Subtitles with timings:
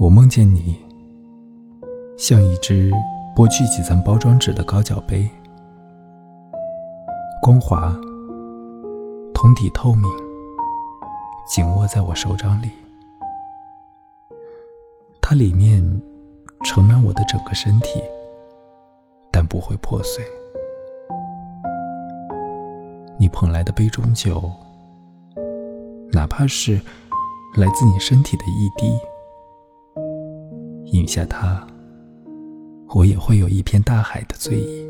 [0.00, 0.76] 我梦见你，
[2.16, 2.92] 像一只
[3.34, 5.28] 剥去几层包装纸的高脚杯，
[7.42, 7.92] 光滑、
[9.34, 10.04] 通体透明，
[11.48, 12.70] 紧握在我手掌里。
[15.20, 15.82] 它里面
[16.62, 18.00] 盛满我的整个身体，
[19.32, 20.24] 但不会破碎。
[23.18, 24.48] 你捧来的杯中酒，
[26.12, 26.80] 哪怕是
[27.56, 28.96] 来自你身体的一滴。
[30.92, 31.66] 饮下它，
[32.94, 34.88] 我也会有一片大海的醉意。